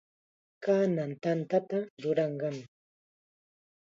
[0.63, 2.57] Kanan tantata ruranqam.